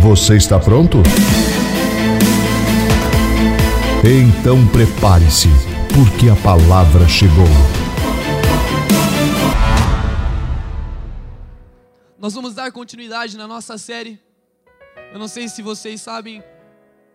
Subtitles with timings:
[0.00, 0.96] Você está pronto?
[4.02, 5.48] Então prepare-se,
[5.94, 7.44] porque a palavra chegou.
[12.18, 14.18] Nós vamos dar continuidade na nossa série.
[15.12, 16.42] Eu não sei se vocês sabem,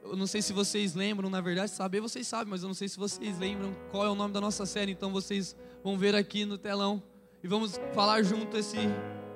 [0.04, 2.88] eu não sei se vocês lembram, na verdade, saber vocês sabem, mas eu não sei
[2.88, 6.46] se vocês lembram qual é o nome da nossa série, então vocês vão ver aqui
[6.46, 7.02] no telão
[7.44, 8.78] e vamos falar junto esse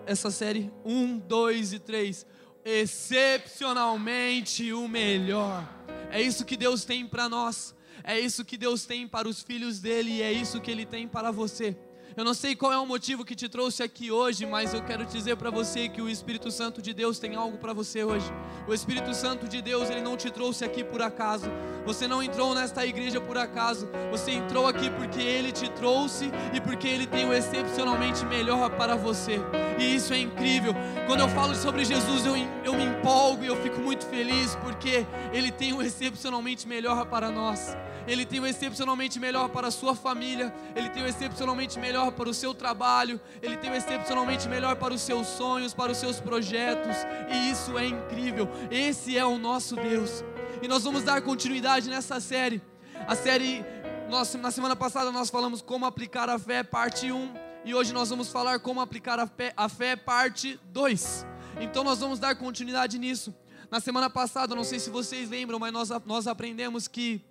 [0.05, 2.25] essa série um, dois e três
[2.63, 5.67] excepcionalmente o melhor.
[6.11, 7.75] É isso que Deus tem para nós.
[8.03, 11.07] É isso que Deus tem para os filhos dele e é isso que ele tem
[11.07, 11.75] para você.
[12.19, 15.05] Eu não sei qual é o motivo que te trouxe aqui hoje, mas eu quero
[15.05, 18.29] dizer para você que o Espírito Santo de Deus tem algo para você hoje.
[18.67, 21.49] O Espírito Santo de Deus, ele não te trouxe aqui por acaso.
[21.85, 23.87] Você não entrou nesta igreja por acaso.
[24.11, 28.97] Você entrou aqui porque ele te trouxe e porque ele tem o excepcionalmente melhor para
[28.97, 29.39] você.
[29.79, 30.73] E isso é incrível.
[31.07, 35.05] Quando eu falo sobre Jesus, eu, eu me empolgo e eu fico muito feliz porque
[35.31, 37.77] ele tem o excepcionalmente melhor para nós.
[38.07, 42.29] Ele tem o excepcionalmente melhor para a sua família, Ele tem o excepcionalmente melhor para
[42.29, 46.19] o seu trabalho, Ele tem o excepcionalmente melhor para os seus sonhos, para os seus
[46.19, 46.95] projetos,
[47.29, 48.49] e isso é incrível.
[48.71, 50.23] Esse é o nosso Deus.
[50.61, 52.61] E nós vamos dar continuidade nessa série.
[53.07, 53.63] A série,
[54.09, 57.33] nós, na semana passada nós falamos como aplicar a fé, parte 1,
[57.65, 61.25] e hoje nós vamos falar como aplicar a fé, a fé parte 2.
[61.59, 63.33] Então nós vamos dar continuidade nisso.
[63.69, 67.21] Na semana passada, não sei se vocês lembram, mas nós, nós aprendemos que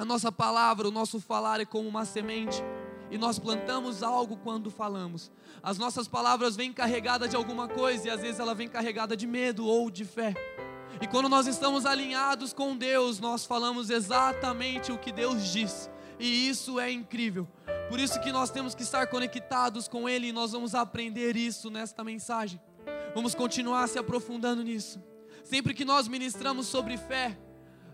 [0.00, 2.64] a nossa palavra, o nosso falar é como uma semente.
[3.10, 5.30] E nós plantamos algo quando falamos.
[5.62, 9.26] As nossas palavras vêm carregadas de alguma coisa e às vezes ela vem carregada de
[9.26, 10.34] medo ou de fé.
[11.02, 15.90] E quando nós estamos alinhados com Deus, nós falamos exatamente o que Deus diz.
[16.18, 17.46] E isso é incrível.
[17.90, 21.68] Por isso que nós temos que estar conectados com Ele e nós vamos aprender isso
[21.68, 22.58] nesta mensagem.
[23.14, 24.98] Vamos continuar se aprofundando nisso.
[25.44, 27.38] Sempre que nós ministramos sobre fé,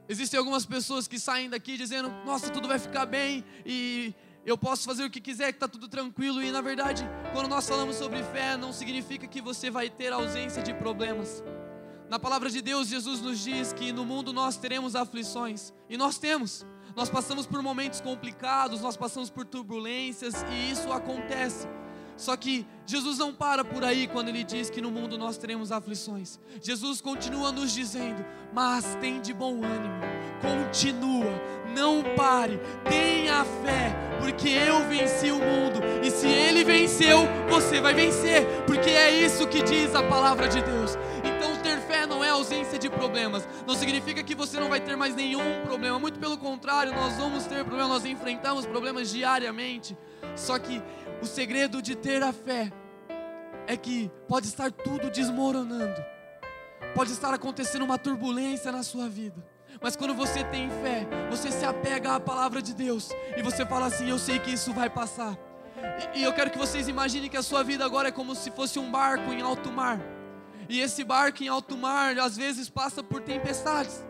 [0.08, 4.84] Existem algumas pessoas que saem daqui dizendo: Nossa, tudo vai ficar bem e eu posso
[4.84, 6.42] fazer o que quiser, que está tudo tranquilo.
[6.42, 10.62] E na verdade, quando nós falamos sobre fé, não significa que você vai ter ausência
[10.62, 11.42] de problemas.
[12.08, 16.18] Na palavra de Deus, Jesus nos diz que no mundo nós teremos aflições, e nós
[16.18, 16.64] temos.
[16.94, 21.66] Nós passamos por momentos complicados, nós passamos por turbulências, e isso acontece.
[22.16, 25.70] Só que Jesus não para por aí quando ele diz que no mundo nós teremos
[25.70, 26.38] aflições.
[26.62, 30.00] Jesus continua nos dizendo: "Mas tem de bom ânimo,
[30.40, 31.40] continua,
[31.74, 37.18] não pare, tenha fé, porque eu venci o mundo, e se ele venceu,
[37.50, 42.06] você vai vencer, porque é isso que diz a palavra de Deus." Então ter fé
[42.06, 43.46] não é ausência de problemas.
[43.66, 45.98] Não significa que você não vai ter mais nenhum problema.
[45.98, 49.96] Muito pelo contrário, nós vamos ter problemas, nós enfrentamos problemas diariamente.
[50.34, 50.82] Só que
[51.20, 52.72] o segredo de ter a fé
[53.66, 56.04] é que pode estar tudo desmoronando,
[56.94, 59.44] pode estar acontecendo uma turbulência na sua vida.
[59.80, 63.86] Mas quando você tem fé, você se apega à palavra de Deus e você fala
[63.86, 65.36] assim: Eu sei que isso vai passar.
[66.14, 68.50] E, e eu quero que vocês imaginem que a sua vida agora é como se
[68.50, 70.00] fosse um barco em alto mar.
[70.68, 74.04] E esse barco em alto mar às vezes passa por tempestades.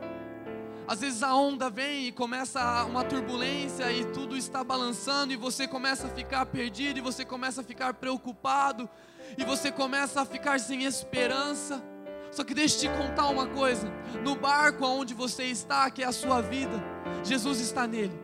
[0.89, 5.67] Às vezes a onda vem e começa uma turbulência e tudo está balançando e você
[5.67, 8.89] começa a ficar perdido e você começa a ficar preocupado
[9.37, 11.83] e você começa a ficar sem esperança.
[12.31, 13.91] Só que deixa eu te contar uma coisa:
[14.23, 16.81] no barco onde você está, que é a sua vida,
[17.25, 18.17] Jesus está nele.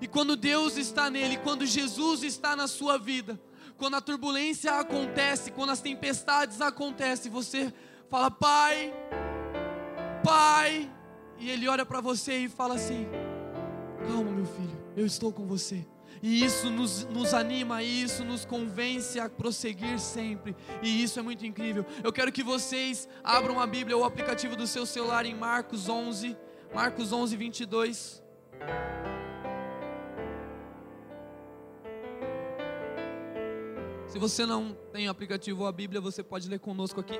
[0.00, 3.40] E quando Deus está nele, quando Jesus está na sua vida,
[3.76, 7.72] quando a turbulência acontece, quando as tempestades acontecem, você
[8.10, 8.92] fala: Pai,
[10.24, 10.90] Pai,
[11.42, 13.06] e ele olha para você e fala assim:
[14.06, 15.84] Calma, meu filho, eu estou com você.
[16.22, 20.54] E isso nos, nos anima, isso nos convence a prosseguir sempre.
[20.80, 21.84] E isso é muito incrível.
[22.04, 25.88] Eu quero que vocês abram a Bíblia ou o aplicativo do seu celular em Marcos
[25.88, 26.36] 11,
[26.72, 28.22] Marcos 11, 22.
[34.06, 37.18] Se você não tem o aplicativo ou a Bíblia, você pode ler conosco aqui.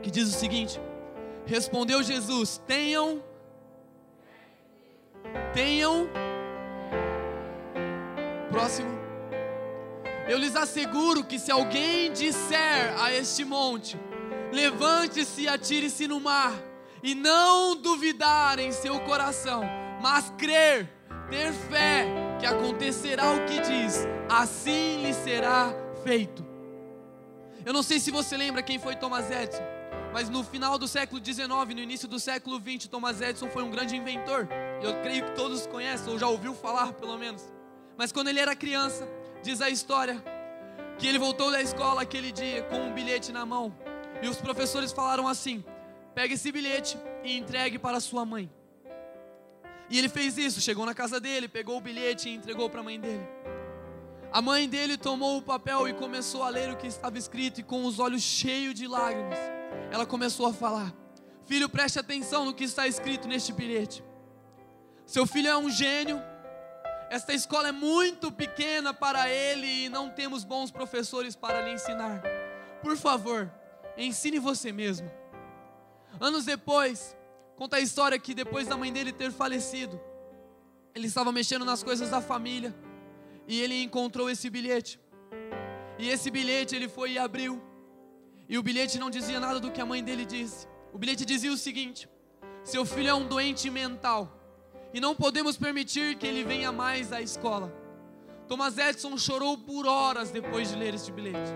[0.00, 0.78] Que diz o seguinte:
[1.48, 3.22] Respondeu Jesus: Tenham,
[5.54, 6.08] tenham.
[8.50, 8.98] Próximo.
[10.28, 13.98] Eu lhes asseguro que se alguém disser a este monte:
[14.52, 16.52] Levante-se e atire-se no mar,
[17.02, 19.62] e não duvidar em seu coração,
[20.02, 20.86] mas crer,
[21.30, 22.06] ter fé
[22.38, 25.72] que acontecerá o que diz, assim lhe será
[26.04, 26.46] feito.
[27.64, 29.77] Eu não sei se você lembra quem foi Thomas Edison,
[30.18, 33.70] mas no final do século XIX, no início do século XX, Thomas Edison foi um
[33.70, 34.48] grande inventor.
[34.82, 37.40] Eu creio que todos conhecem, ou já ouviu falar pelo menos.
[37.96, 39.08] Mas quando ele era criança,
[39.44, 40.20] diz a história
[40.98, 43.72] que ele voltou da escola aquele dia com um bilhete na mão.
[44.20, 45.62] E os professores falaram assim:
[46.16, 48.50] pegue esse bilhete e entregue para sua mãe.
[49.88, 52.82] E ele fez isso, chegou na casa dele, pegou o bilhete e entregou para a
[52.82, 53.24] mãe dele.
[54.32, 57.62] A mãe dele tomou o papel e começou a ler o que estava escrito, e
[57.62, 59.38] com os olhos cheios de lágrimas,
[59.90, 60.94] ela começou a falar:
[61.44, 64.04] Filho, preste atenção no que está escrito neste bilhete.
[65.06, 66.22] Seu filho é um gênio,
[67.10, 72.22] esta escola é muito pequena para ele e não temos bons professores para lhe ensinar.
[72.82, 73.50] Por favor,
[73.96, 75.10] ensine você mesmo.
[76.20, 77.16] Anos depois,
[77.56, 79.98] conta a história que depois da mãe dele ter falecido,
[80.94, 82.74] ele estava mexendo nas coisas da família
[83.46, 85.00] e ele encontrou esse bilhete.
[85.98, 87.62] E esse bilhete ele foi e abriu.
[88.48, 90.66] E o bilhete não dizia nada do que a mãe dele disse.
[90.92, 92.08] O bilhete dizia o seguinte:
[92.64, 94.34] Seu filho é um doente mental
[94.92, 97.72] e não podemos permitir que ele venha mais à escola.
[98.46, 101.52] Thomas Edison chorou por horas depois de ler este bilhete.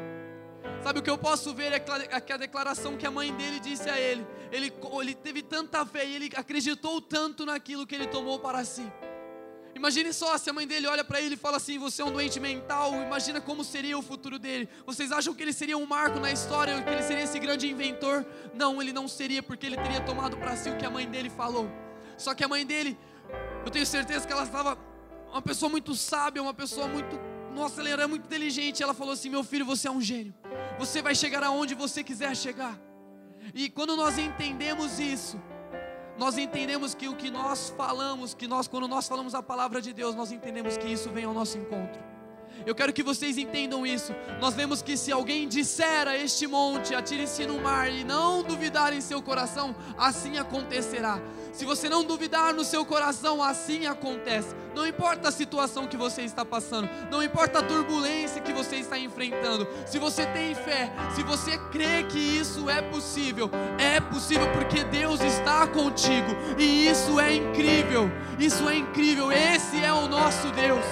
[0.82, 1.80] Sabe o que eu posso ver é
[2.20, 4.26] que a declaração que a mãe dele disse a ele.
[4.50, 8.84] Ele, ele teve tanta fé e ele acreditou tanto naquilo que ele tomou para si.
[9.74, 12.12] Imagine só se a mãe dele olha para ele e fala assim: Você é um
[12.12, 12.94] doente mental.
[12.94, 14.69] Imagina como seria o futuro dele.
[14.86, 18.26] Vocês acham que ele seria um marco na história, que ele seria esse grande inventor?
[18.54, 21.30] Não, ele não seria, porque ele teria tomado para si o que a mãe dele
[21.30, 21.70] falou.
[22.19, 22.98] Só que a mãe dele,
[23.64, 24.78] eu tenho certeza que ela estava
[25.30, 27.19] uma pessoa muito sábia, uma pessoa muito.
[27.54, 28.82] Nossa, ela era muito inteligente.
[28.82, 30.34] Ela falou assim: Meu filho, você é um gênio.
[30.78, 32.78] Você vai chegar aonde você quiser chegar.
[33.54, 35.40] E quando nós entendemos isso,
[36.18, 39.92] nós entendemos que o que nós falamos, que nós quando nós falamos a palavra de
[39.92, 42.12] Deus, nós entendemos que isso vem ao nosso encontro.
[42.66, 44.14] Eu quero que vocês entendam isso.
[44.40, 48.92] Nós vemos que se alguém disser a este monte, atire-se no mar e não duvidar
[48.92, 51.20] em seu coração, assim acontecerá.
[51.52, 54.54] Se você não duvidar no seu coração, assim acontece.
[54.74, 58.98] Não importa a situação que você está passando, não importa a turbulência que você está
[58.98, 59.66] enfrentando.
[59.86, 65.20] Se você tem fé, se você crê que isso é possível, é possível porque Deus
[65.20, 68.10] está contigo e isso é incrível.
[68.38, 69.30] Isso é incrível.
[69.30, 70.84] Esse é o nosso Deus.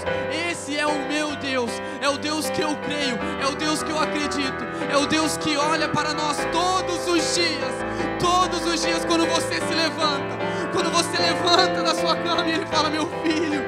[0.49, 1.71] Esse é o meu Deus.
[2.00, 4.65] É o Deus que eu creio, é o Deus que eu acredito.
[4.91, 7.75] É o Deus que olha para nós todos os dias.
[8.21, 10.41] Todos os dias quando você se levanta
[10.73, 13.62] quando você levanta da sua cama e ele fala: Meu filho,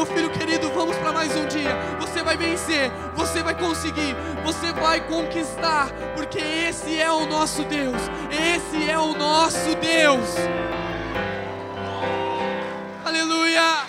[0.00, 1.76] meu filho querido, vamos para mais um dia.
[2.00, 8.00] Você vai vencer, você vai conseguir, você vai conquistar, porque esse é o nosso Deus.
[8.30, 10.26] Esse é o nosso Deus.
[13.04, 13.86] Aleluia!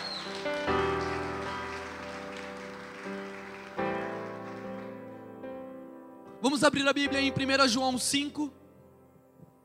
[6.41, 8.51] Vamos abrir a Bíblia em 1 João 5.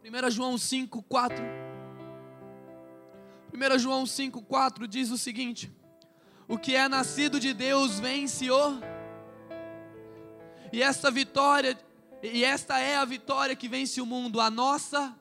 [0.05, 1.45] 1 João 5, 4.
[3.53, 5.75] 1 João 5,4 diz o seguinte:
[6.49, 8.81] O que é nascido de Deus vence o.
[10.73, 11.77] E esta vitória,
[12.23, 15.15] e esta é a vitória que vence o mundo, a nossa.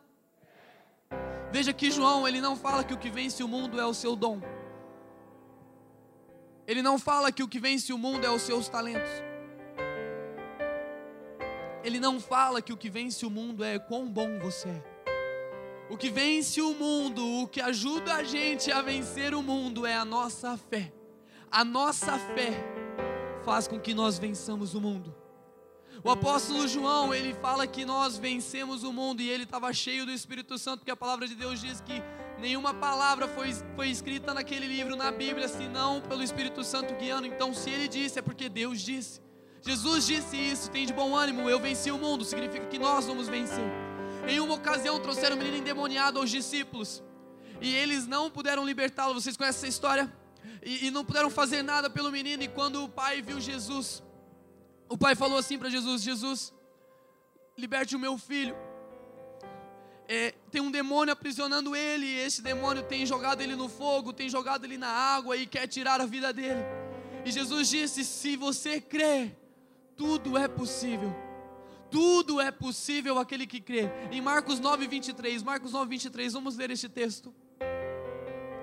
[1.52, 4.16] Veja que João, ele não fala que o que vence o mundo é o seu
[4.16, 4.40] dom.
[6.68, 9.10] Ele não fala que o que vence o mundo é os seus talentos.
[11.84, 14.96] Ele não fala que o que vence o mundo é quão bom você é.
[15.90, 19.96] O que vence o mundo, o que ajuda a gente a vencer o mundo é
[19.96, 20.92] a nossa fé.
[21.56, 22.52] A nossa fé
[23.46, 25.16] faz com que nós vençamos o mundo.
[26.04, 30.12] O apóstolo João, ele fala que nós vencemos o mundo e ele estava cheio do
[30.12, 32.04] Espírito Santo, porque a palavra de Deus diz que
[32.42, 37.26] nenhuma palavra foi, foi escrita naquele livro, na Bíblia, senão pelo Espírito Santo guiando.
[37.26, 39.22] Então, se ele disse, é porque Deus disse.
[39.62, 43.30] Jesus disse isso, tem de bom ânimo, eu venci o mundo, significa que nós vamos
[43.30, 43.64] vencer.
[44.28, 47.02] Em uma ocasião trouxeram um menino endemoniado aos discípulos
[47.62, 49.14] e eles não puderam libertá-lo.
[49.14, 50.25] Vocês conhecem essa história?
[50.64, 52.44] E, e, não puderam fazer nada pelo menino.
[52.44, 54.04] E quando o pai viu Jesus,
[54.90, 56.54] o pai falou assim para Jesus: Jesus,
[57.58, 58.56] liberte o meu filho.
[60.08, 62.06] É, tem um demônio aprisionando ele.
[62.06, 65.68] E esse demônio tem jogado ele no fogo, tem jogado ele na água e quer
[65.68, 66.62] tirar a vida dele.
[67.26, 69.36] E Jesus disse: Se você crê,
[69.96, 71.26] tudo é possível
[71.96, 73.90] tudo é possível aquele que crê.
[74.12, 77.34] Em Marcos 9, 23, Marcos 9, 23, vamos ler este texto.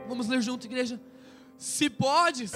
[0.06, 1.00] Vamos ler junto, igreja.
[1.56, 2.52] Se podes,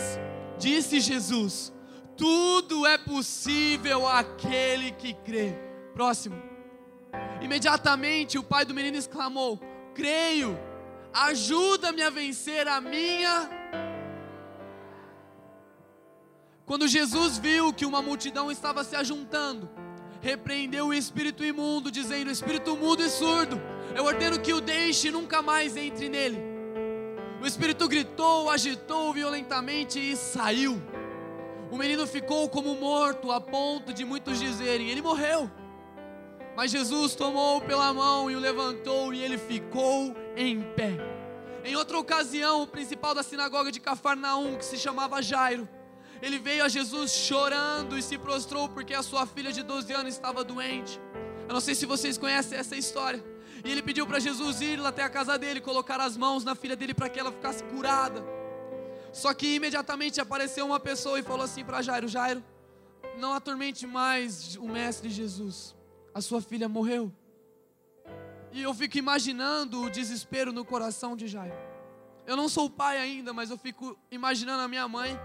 [0.58, 1.72] disse Jesus,
[2.16, 5.54] tudo é possível aquele que crê.
[5.92, 6.36] Próximo.
[7.40, 9.60] Imediatamente o pai do menino exclamou:
[9.94, 10.58] creio.
[11.12, 13.48] Ajuda-me a vencer a minha.
[16.66, 19.70] Quando Jesus viu que uma multidão estava se ajuntando,
[20.20, 23.60] repreendeu o espírito imundo, dizendo: Espírito mudo e surdo,
[23.94, 26.55] eu ordeno que o deixe e nunca mais entre nele.
[27.46, 30.82] O espírito gritou, agitou violentamente e saiu.
[31.70, 35.48] O menino ficou como morto, a ponto de muitos dizerem: Ele morreu.
[36.56, 40.98] Mas Jesus tomou pela mão e o levantou e ele ficou em pé.
[41.64, 45.68] Em outra ocasião, o principal da sinagoga de Cafarnaum, que se chamava Jairo,
[46.20, 50.14] ele veio a Jesus chorando e se prostrou porque a sua filha de 12 anos
[50.14, 51.00] estava doente.
[51.46, 53.22] Eu não sei se vocês conhecem essa história.
[53.66, 56.76] E ele pediu para Jesus ir até a casa dele, colocar as mãos na filha
[56.76, 58.25] dele para que ela ficasse curada.
[59.12, 62.44] Só que imediatamente apareceu uma pessoa e falou assim para Jairo: Jairo,
[63.18, 65.75] não atormente mais o mestre Jesus,
[66.14, 67.12] a sua filha morreu.
[68.52, 71.56] E eu fico imaginando o desespero no coração de Jairo.
[72.25, 75.18] Eu não sou pai ainda, mas eu fico imaginando a minha mãe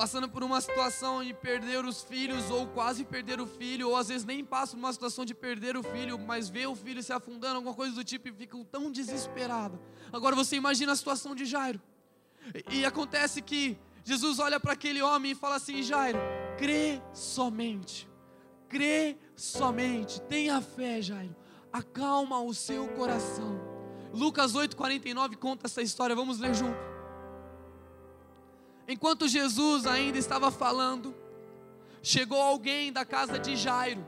[0.00, 4.08] passando por uma situação de perder os filhos, ou quase perder o filho, ou às
[4.08, 7.12] vezes nem passa por uma situação de perder o filho, mas vê o filho se
[7.12, 9.78] afundando, alguma coisa do tipo, e ficam tão desesperados.
[10.10, 11.78] Agora você imagina a situação de Jairo.
[12.70, 16.18] E, e acontece que Jesus olha para aquele homem e fala assim: Jairo,
[16.56, 18.08] crê somente,
[18.70, 21.36] crê somente, tenha fé, Jairo,
[21.70, 23.60] acalma o seu coração.
[24.14, 26.89] Lucas 8,49 conta essa história, vamos ler junto.
[28.90, 31.14] Enquanto Jesus ainda estava falando,
[32.02, 34.04] chegou alguém da casa de Jairo,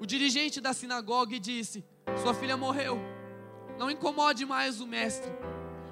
[0.00, 1.84] o dirigente da sinagoga, e disse:
[2.20, 2.98] Sua filha morreu,
[3.78, 5.30] não incomode mais o mestre.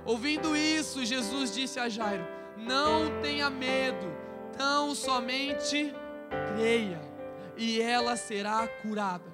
[0.04, 4.12] Ouvindo isso, Jesus disse a Jairo: Não tenha medo,
[4.59, 5.95] tão somente
[6.56, 7.00] creia,
[7.56, 9.33] e ela será curada.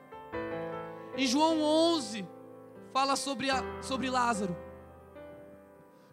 [1.16, 2.28] Em João 11,
[2.92, 4.54] fala sobre, a, sobre Lázaro.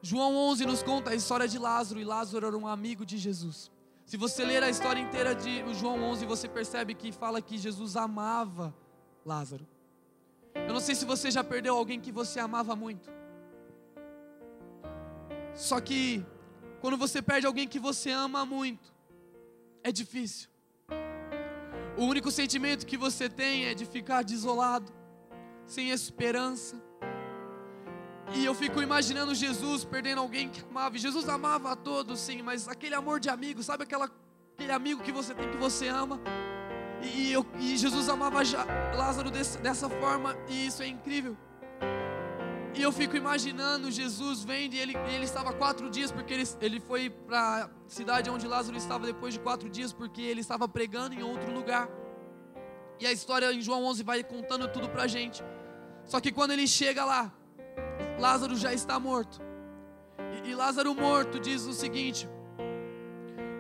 [0.02, 3.70] João 11 nos conta a história de Lázaro, e Lázaro era um amigo de Jesus.
[4.06, 7.96] Se você ler a história inteira de João 11, você percebe que fala que Jesus
[7.96, 8.74] amava
[9.26, 9.68] Lázaro.
[10.56, 13.10] Eu não sei se você já perdeu alguém que você amava muito.
[15.54, 16.26] Só que
[16.80, 18.94] quando você perde alguém que você ama muito,
[19.84, 20.50] é difícil.
[21.98, 24.92] O único sentimento que você tem é de ficar desolado,
[25.68, 26.82] sem esperança,
[28.34, 30.96] e eu fico imaginando Jesus perdendo alguém que amava.
[30.96, 34.10] E Jesus amava a todos, sim, mas aquele amor de amigo, sabe aquela,
[34.54, 36.20] aquele amigo que você tem que você ama?
[37.02, 38.42] E, eu, e Jesus amava
[38.96, 41.38] Lázaro desse, dessa forma, e isso é incrível.
[42.76, 46.80] E eu fico imaginando Jesus vendo, e ele, ele estava quatro dias, porque ele, ele
[46.80, 51.16] foi para a cidade onde Lázaro estava depois de quatro dias, porque ele estava pregando
[51.16, 51.90] em outro lugar.
[53.00, 55.42] E a história em João 11 vai contando tudo para gente.
[56.06, 57.34] Só que quando ele chega lá,
[58.20, 59.42] Lázaro já está morto.
[60.44, 62.28] E, e Lázaro morto diz o seguinte: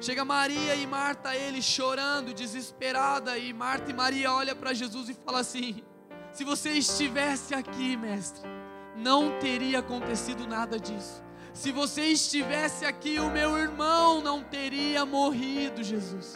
[0.01, 5.13] Chega Maria e Marta, ele chorando, desesperada, e Marta e Maria olha para Jesus e
[5.13, 5.83] fala assim:
[6.31, 8.47] Se você estivesse aqui, mestre,
[8.95, 11.23] não teria acontecido nada disso.
[11.53, 16.35] Se você estivesse aqui, o meu irmão não teria morrido, Jesus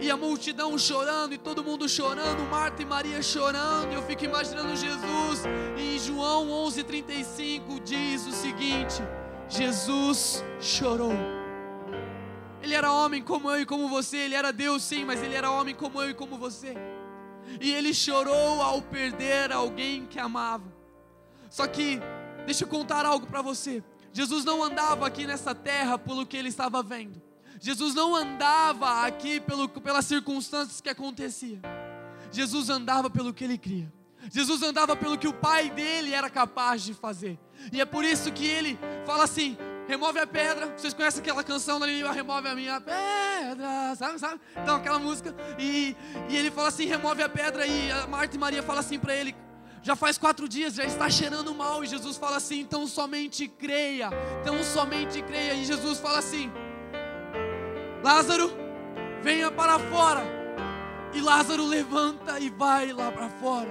[0.00, 3.92] e a multidão chorando, e todo mundo chorando, Marta e Maria chorando.
[3.92, 5.42] Eu fico imaginando Jesus,
[5.76, 9.02] e em João 11:35 diz o seguinte:
[9.48, 11.12] Jesus chorou.
[12.62, 15.50] Ele era homem como eu e como você, ele era Deus sim, mas ele era
[15.50, 16.74] homem como eu e como você.
[17.60, 20.70] E ele chorou ao perder alguém que amava.
[21.48, 22.00] Só que,
[22.44, 23.82] deixa eu contar algo para você.
[24.12, 27.22] Jesus não andava aqui nessa terra pelo que ele estava vendo.
[27.60, 31.60] Jesus não andava aqui pelo, pelas circunstâncias que aconteciam.
[32.30, 33.92] Jesus andava pelo que ele cria.
[34.30, 37.38] Jesus andava pelo que o pai dele era capaz de fazer.
[37.72, 40.74] E é por isso que ele fala assim: remove a pedra.
[40.76, 44.40] Vocês conhecem aquela canção da Lívia, remove a minha pedra, sabe, sabe?
[44.62, 45.34] Então aquela música.
[45.58, 45.96] E,
[46.28, 47.66] e ele fala assim: remove a pedra.
[47.66, 49.34] E a Marta e Maria falam assim para ele:
[49.82, 51.82] já faz quatro dias, já está cheirando mal.
[51.82, 54.10] E Jesus fala assim: então somente creia,
[54.42, 55.54] então somente creia.
[55.54, 56.50] E Jesus fala assim:
[58.02, 58.52] Lázaro,
[59.22, 60.22] venha para fora.
[61.12, 63.70] E Lázaro levanta e vai lá para fora.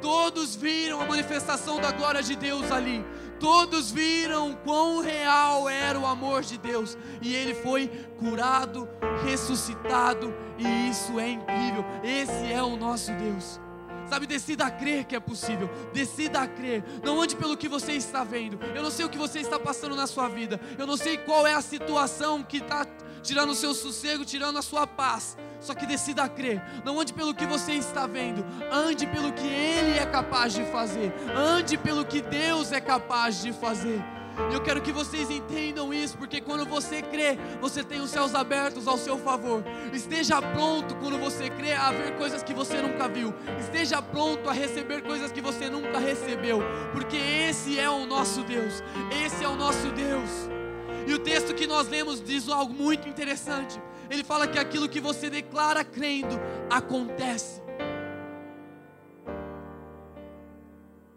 [0.00, 3.04] Todos viram a manifestação da glória de Deus ali.
[3.38, 6.98] Todos viram quão real era o amor de Deus.
[7.20, 7.88] E ele foi
[8.18, 8.88] curado,
[9.24, 10.34] ressuscitado.
[10.58, 11.84] E isso é incrível.
[12.02, 13.60] Esse é o nosso Deus.
[14.08, 15.70] Sabe, decida a crer que é possível.
[15.92, 16.84] Decida a crer.
[17.02, 18.58] Não ande pelo que você está vendo.
[18.74, 20.60] Eu não sei o que você está passando na sua vida.
[20.76, 22.84] Eu não sei qual é a situação que está
[23.22, 25.36] tirando o seu sossego, tirando a sua paz.
[25.60, 26.62] Só que decida crer.
[26.84, 31.14] Não ande pelo que você está vendo, ande pelo que Ele é capaz de fazer.
[31.34, 34.02] Ande pelo que Deus é capaz de fazer.
[34.50, 38.34] E eu quero que vocês entendam isso, porque quando você crê, você tem os céus
[38.34, 39.62] abertos ao seu favor.
[39.92, 43.34] Esteja pronto quando você crê a ver coisas que você nunca viu.
[43.60, 46.60] Esteja pronto a receber coisas que você nunca recebeu,
[46.92, 48.82] porque esse é o nosso Deus.
[49.24, 50.61] Esse é o nosso Deus.
[51.06, 53.80] E o texto que nós lemos diz algo muito interessante.
[54.08, 56.38] Ele fala que aquilo que você declara crendo
[56.70, 57.62] acontece.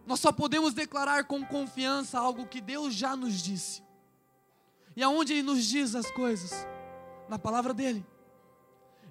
[0.05, 3.83] Nós só podemos declarar com confiança algo que Deus já nos disse.
[4.95, 6.65] E aonde Ele nos diz as coisas?
[7.27, 8.05] Na palavra dEle.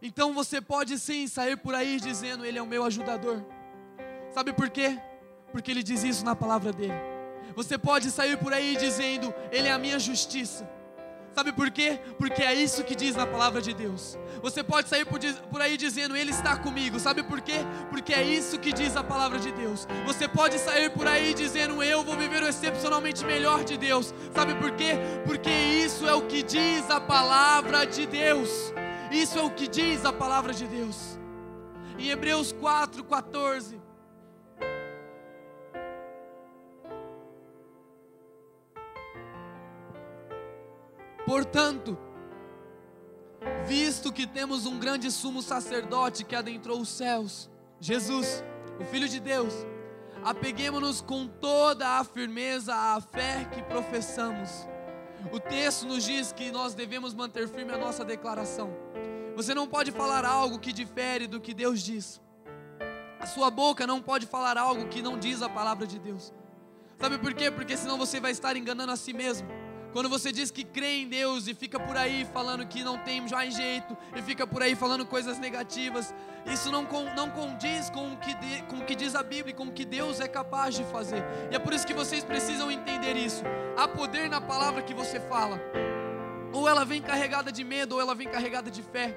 [0.00, 3.44] Então você pode sim sair por aí dizendo: Ele é o meu ajudador.
[4.32, 5.00] Sabe por quê?
[5.50, 7.13] Porque Ele diz isso na palavra dEle.
[7.54, 10.68] Você pode sair por aí dizendo: Ele é a minha justiça.
[11.34, 11.98] Sabe por quê?
[12.16, 14.16] Porque é isso que diz na palavra de Deus.
[14.40, 17.00] Você pode sair por, aí dizendo, Ele está comigo.
[17.00, 17.58] Sabe por quê?
[17.90, 19.84] Porque é isso que diz a palavra de Deus.
[20.06, 24.14] Você pode sair por aí dizendo, Eu vou viver o excepcionalmente melhor de Deus.
[24.32, 24.92] Sabe por quê?
[25.26, 28.72] Porque isso é o que diz a palavra de Deus.
[29.10, 31.18] Isso é o que diz a palavra de Deus.
[31.98, 33.83] Em Hebreus 4, 14.
[41.34, 41.98] Portanto,
[43.66, 47.50] visto que temos um grande sumo sacerdote que adentrou os céus,
[47.80, 48.44] Jesus,
[48.78, 49.52] o Filho de Deus,
[50.22, 54.48] apeguemos-nos com toda a firmeza à fé que professamos.
[55.32, 58.70] O texto nos diz que nós devemos manter firme a nossa declaração.
[59.34, 62.20] Você não pode falar algo que difere do que Deus diz.
[63.18, 66.32] A sua boca não pode falar algo que não diz a palavra de Deus.
[67.00, 67.50] Sabe por quê?
[67.50, 69.63] Porque senão você vai estar enganando a si mesmo.
[69.94, 73.28] Quando você diz que crê em Deus e fica por aí falando que não tem
[73.28, 76.12] já jeito, e fica por aí falando coisas negativas,
[76.44, 76.82] isso não,
[77.14, 79.72] não condiz com o, que de, com o que diz a Bíblia e com o
[79.72, 81.22] que Deus é capaz de fazer.
[81.48, 83.44] E é por isso que vocês precisam entender isso.
[83.76, 85.60] Há poder na palavra que você fala.
[86.52, 89.16] Ou ela vem carregada de medo, ou ela vem carregada de fé.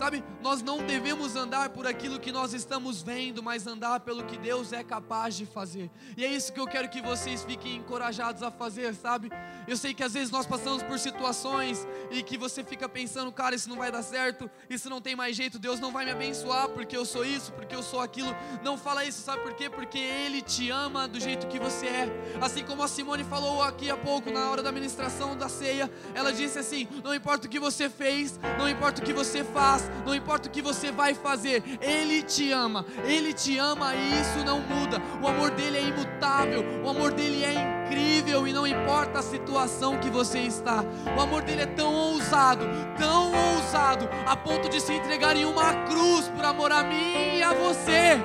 [0.00, 4.38] Sabe, nós não devemos andar por aquilo que nós estamos vendo, mas andar pelo que
[4.38, 5.90] Deus é capaz de fazer.
[6.16, 9.28] E é isso que eu quero que vocês fiquem encorajados a fazer, sabe?
[9.68, 13.54] Eu sei que às vezes nós passamos por situações e que você fica pensando, cara,
[13.54, 16.70] isso não vai dar certo, isso não tem mais jeito, Deus não vai me abençoar
[16.70, 18.34] porque eu sou isso, porque eu sou aquilo.
[18.64, 19.68] Não fala isso, sabe por quê?
[19.68, 22.38] Porque Ele te ama do jeito que você é.
[22.40, 26.32] Assim como a Simone falou aqui há pouco, na hora da ministração da ceia, ela
[26.32, 30.14] disse assim: não importa o que você fez, não importa o que você faz, não
[30.14, 34.60] importa o que você vai fazer, Ele te ama, Ele te ama e isso não
[34.60, 35.00] muda.
[35.22, 39.98] O amor dele é imutável, o amor dele é incrível e não importa a situação
[39.98, 40.84] que você está.
[41.16, 42.64] O amor dele é tão ousado,
[42.98, 47.42] tão ousado, a ponto de se entregar em uma cruz por amor a mim e
[47.42, 48.18] a você.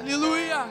[0.00, 0.66] Aleluia!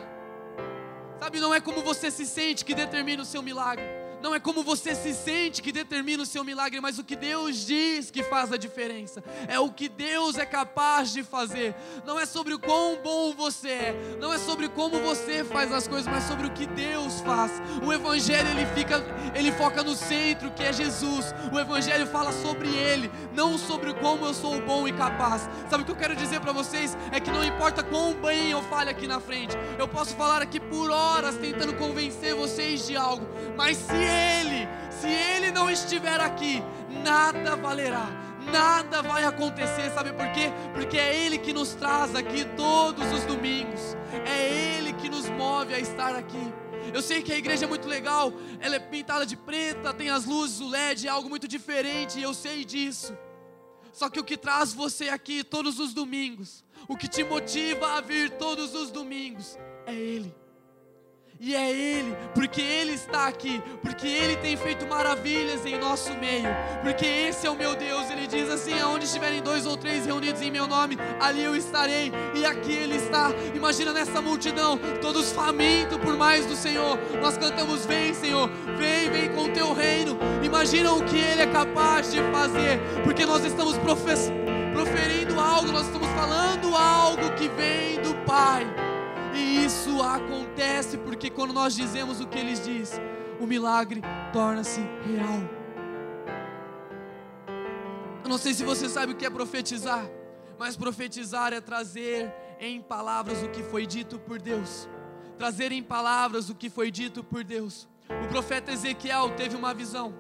[1.20, 3.95] Sabe, não é como você se sente que determina o seu milagre.
[4.26, 7.64] Não é como você se sente que determina o seu milagre, mas o que Deus
[7.64, 9.24] diz que faz a diferença.
[9.48, 11.76] É o que Deus é capaz de fazer.
[12.08, 15.88] Não é sobre o quão bom você é, não é sobre como você faz as
[15.88, 17.52] coisas, mas sobre o que Deus faz.
[17.86, 18.96] O evangelho ele fica,
[19.36, 21.28] ele foca no centro, que é Jesus.
[21.54, 25.48] O evangelho fala sobre ele, não sobre como eu sou bom e capaz.
[25.70, 26.98] Sabe o que eu quero dizer para vocês?
[27.12, 29.56] É que não importa quão bem eu fale aqui na frente.
[29.78, 33.24] Eu posso falar aqui por horas tentando convencer vocês de algo,
[33.56, 36.64] mas se ele, se Ele não estiver aqui,
[37.04, 38.08] nada valerá,
[38.52, 40.52] nada vai acontecer, sabe por quê?
[40.74, 45.74] Porque é Ele que nos traz aqui todos os domingos, é Ele que nos move
[45.74, 46.54] a estar aqui.
[46.94, 50.26] Eu sei que a igreja é muito legal, ela é pintada de preta, tem as
[50.26, 53.18] luzes, o LED, é algo muito diferente, eu sei disso.
[53.92, 58.02] Só que o que traz você aqui todos os domingos, o que te motiva a
[58.02, 60.45] vir todos os domingos, é Ele.
[61.38, 66.48] E é Ele, porque Ele está aqui, porque Ele tem feito maravilhas em nosso meio,
[66.82, 68.10] porque esse é o meu Deus.
[68.10, 72.10] Ele diz assim: aonde estiverem dois ou três reunidos em meu nome, ali eu estarei,
[72.34, 73.32] e aqui Ele está.
[73.54, 76.98] Imagina nessa multidão, todos famintos por mais do Senhor.
[77.22, 80.18] Nós cantamos: Vem, Senhor, vem, vem com o teu reino.
[80.42, 86.08] Imagina o que Ele é capaz de fazer, porque nós estamos proferindo algo, nós estamos
[86.12, 88.85] falando algo que vem do Pai.
[89.66, 92.92] Isso acontece porque quando nós dizemos o que eles diz,
[93.40, 94.00] o milagre
[94.32, 95.42] torna-se real.
[98.24, 100.08] Eu não sei se você sabe o que é profetizar,
[100.60, 104.88] mas profetizar é trazer em palavras o que foi dito por Deus.
[105.36, 107.88] Trazer em palavras o que foi dito por Deus.
[108.24, 110.14] O profeta Ezequiel teve uma visão.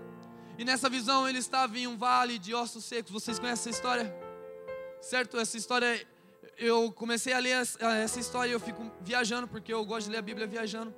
[0.58, 3.12] E nessa visão ele estava em um vale de ossos secos.
[3.12, 4.15] Vocês conhecem essa história?
[5.01, 5.38] Certo?
[5.38, 6.08] Essa história
[6.57, 7.55] eu comecei a ler
[8.03, 10.93] essa história e eu fico viajando, porque eu gosto de ler a Bíblia viajando.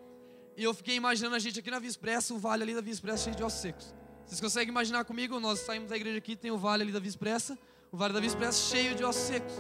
[0.56, 2.94] E eu fiquei imaginando a gente aqui na Via Expressa, o vale ali da Via
[2.94, 3.94] Expressa cheio de ossos secos.
[4.26, 5.40] Vocês conseguem imaginar comigo?
[5.40, 7.58] Nós saímos da igreja aqui, tem o vale ali da Via Expressa,
[7.92, 9.54] o vale da Via Expressa cheio de ossos secos.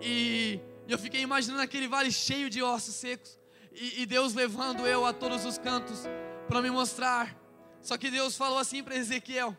[0.00, 3.38] E eu fiquei imaginando aquele vale cheio de ossos secos.
[3.72, 6.04] E, e Deus levando eu a todos os cantos
[6.48, 7.36] para me mostrar.
[7.82, 9.56] Só que Deus falou assim para Ezequiel: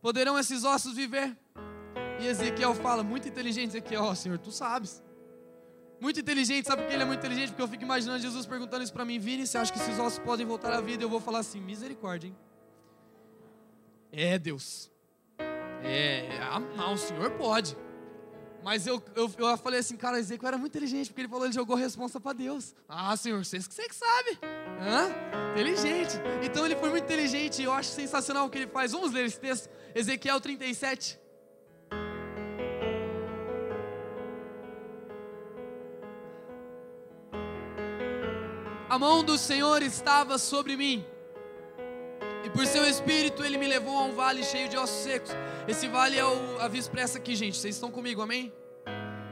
[0.00, 1.36] Poderão esses ossos viver?
[2.18, 5.02] E Ezequiel fala, muito inteligente, Ezequiel, ó oh, Senhor, tu sabes.
[6.00, 7.48] Muito inteligente, sabe por que ele é muito inteligente?
[7.48, 10.18] Porque eu fico imaginando Jesus perguntando isso para mim, Vini, você acha que esses ossos
[10.20, 11.02] podem voltar à vida?
[11.02, 12.36] Eu vou falar assim, misericórdia, hein?
[14.12, 14.90] É, Deus.
[15.82, 17.76] É, ah, o Senhor pode.
[18.62, 21.54] Mas eu, eu, eu falei assim, cara, Ezequiel era muito inteligente, porque ele falou, ele
[21.54, 22.74] jogou a resposta para Deus.
[22.88, 24.38] Ah, Senhor, você, você que sabe.
[24.80, 25.52] Hã?
[25.52, 26.14] Inteligente.
[26.42, 28.92] Então ele foi muito inteligente eu acho sensacional o que ele faz.
[28.92, 31.18] Vamos ler esse texto, Ezequiel 37.
[38.98, 41.06] A mão do Senhor estava sobre mim.
[42.42, 45.30] E por seu espírito ele me levou a um vale cheio de ossos secos.
[45.68, 47.56] Esse vale é o, a Via Expressa aqui, gente.
[47.56, 48.52] Vocês estão comigo, amém?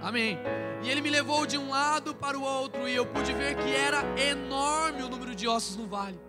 [0.01, 0.39] Amém.
[0.85, 2.89] E ele me levou de um lado para o outro.
[2.89, 6.21] E eu pude ver que era enorme o número de ossos no vale.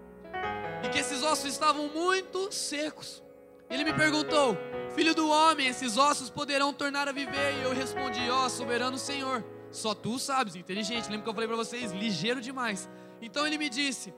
[0.84, 3.22] E que esses ossos estavam muito secos.
[3.70, 4.58] Ele me perguntou:
[4.96, 7.54] Filho do homem, esses ossos poderão tornar a viver?
[7.60, 11.08] E eu respondi: Ó, oh, soberano Senhor, só tu sabes, inteligente.
[11.08, 11.92] Lembra que eu falei para vocês?
[11.92, 12.90] Ligeiro demais.
[13.22, 14.14] Então ele me disse: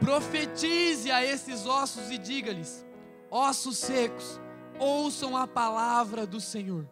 [0.00, 2.84] profetize a esses ossos e diga-lhes:
[3.30, 4.40] ossos secos,
[4.78, 6.86] ouçam a palavra do Senhor.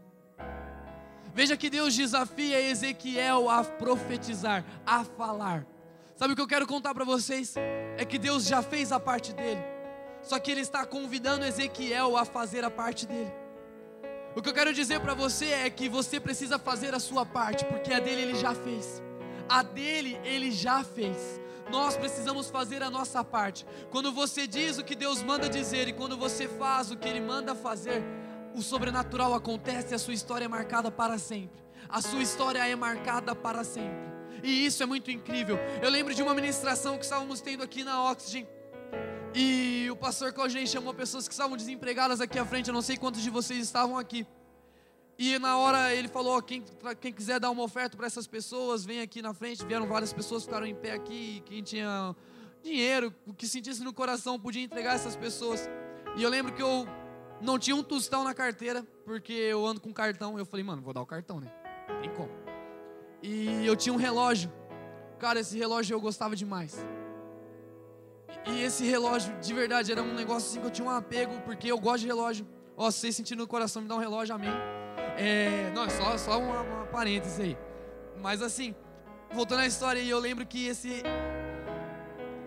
[1.32, 5.66] Veja que Deus desafia Ezequiel a profetizar, a falar.
[6.16, 7.54] Sabe o que eu quero contar para vocês?
[7.96, 9.62] É que Deus já fez a parte dele,
[10.22, 13.32] só que Ele está convidando Ezequiel a fazer a parte dele.
[14.36, 17.64] O que eu quero dizer para você é que você precisa fazer a sua parte,
[17.64, 19.02] porque a dele ele já fez
[19.50, 21.40] a dele ele já fez.
[21.70, 23.66] Nós precisamos fazer a nossa parte.
[23.90, 27.20] Quando você diz o que Deus manda dizer e quando você faz o que Ele
[27.20, 28.02] manda fazer,
[28.54, 31.62] o sobrenatural acontece e a sua história é marcada para sempre.
[31.88, 34.10] A sua história é marcada para sempre.
[34.42, 35.58] E isso é muito incrível.
[35.82, 38.48] Eu lembro de uma ministração que estávamos tendo aqui na Oxygen.
[39.34, 42.68] E o pastor Claudinei chamou pessoas que estavam desempregadas aqui à frente.
[42.68, 44.26] Eu não sei quantos de vocês estavam aqui.
[45.22, 46.64] E na hora ele falou: quem,
[46.98, 49.62] quem quiser dar uma oferta para essas pessoas, vem aqui na frente.
[49.66, 51.42] Vieram várias pessoas, ficaram em pé aqui.
[51.44, 52.16] Quem tinha
[52.62, 55.68] dinheiro, o que sentisse no coração, podia entregar essas pessoas.
[56.16, 56.86] E eu lembro que eu
[57.38, 60.38] não tinha um tostão na carteira, porque eu ando com cartão.
[60.38, 61.52] Eu falei, mano, vou dar o cartão, né?
[62.00, 62.30] Tem como.
[63.22, 64.50] E eu tinha um relógio.
[65.18, 66.82] Cara, esse relógio eu gostava demais.
[68.46, 71.70] E esse relógio, de verdade, era um negócio assim que eu tinha um apego, porque
[71.70, 72.48] eu gosto de relógio.
[72.74, 74.79] Ó, se vocês sentirem no coração, me dá um relógio, amém.
[75.22, 77.58] É, não, só, só uma, uma parêntese aí.
[78.22, 78.74] Mas assim,
[79.30, 81.02] voltando à história, eu lembro que esse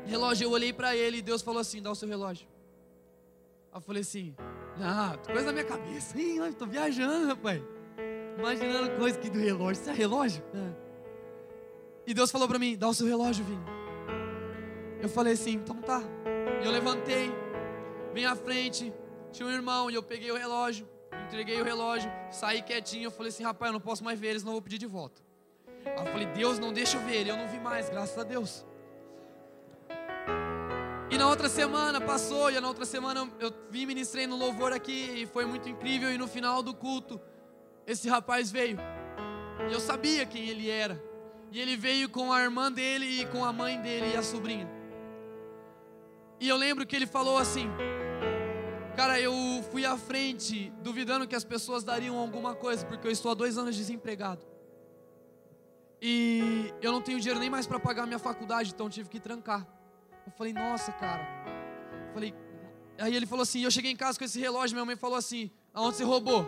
[0.08, 2.48] relógio, eu olhei para ele e Deus falou assim: dá o seu relógio.
[3.72, 4.36] Aí eu falei assim:
[4.82, 6.20] ah, coisa na minha cabeça.
[6.20, 7.62] Ih, eu tô viajando, rapaz.
[8.40, 9.80] Imaginando coisa que do relógio.
[9.80, 10.44] Isso é relógio?
[10.56, 10.74] É.
[12.08, 13.64] E Deus falou para mim: dá o seu relógio, Vini.
[15.00, 16.02] Eu falei assim: então tá.
[16.60, 17.32] E eu levantei,
[18.16, 18.92] vim à frente,
[19.32, 20.92] tinha um irmão e eu peguei o relógio
[21.26, 23.06] entreguei o relógio, saí quietinho.
[23.06, 25.22] Eu falei assim: rapaz, eu não posso mais ver eles, não vou pedir de volta.
[25.86, 27.32] Aí eu falei: Deus, não deixa eu ver ele.
[27.32, 28.66] Eu não vi mais, graças a Deus.
[31.10, 35.22] E na outra semana passou, e na outra semana eu vim ministrei no louvor aqui,
[35.22, 36.12] e foi muito incrível.
[36.12, 37.22] E no final do culto,
[37.86, 38.78] esse rapaz veio.
[39.70, 41.02] E eu sabia quem ele era.
[41.52, 44.68] E ele veio com a irmã dele e com a mãe dele e a sobrinha.
[46.40, 47.70] E eu lembro que ele falou assim:
[48.96, 49.34] Cara, eu
[49.72, 53.58] fui à frente duvidando que as pessoas dariam alguma coisa, porque eu estou há dois
[53.58, 54.46] anos desempregado.
[56.00, 59.66] E eu não tenho dinheiro nem mais para pagar minha faculdade, então tive que trancar.
[60.26, 61.26] Eu falei, nossa, cara.
[62.08, 62.36] Eu falei,
[63.00, 65.50] aí ele falou assim: eu cheguei em casa com esse relógio, minha mãe falou assim:
[65.74, 66.46] aonde você roubou?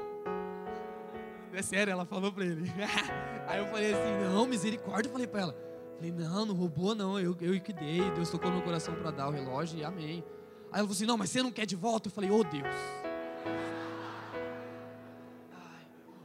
[1.51, 2.69] É sério, ela falou para ele.
[3.47, 5.53] aí eu falei assim: não, misericórdia, eu falei para ela.
[5.53, 9.09] Eu falei, não, não roubou, não, eu, eu que dei, Deus tocou meu coração para
[9.09, 10.23] dar o relógio e amém.
[10.75, 12.09] Aí ela falou assim: Não, mas você não quer de volta?
[12.09, 12.75] Eu falei: Oh Deus.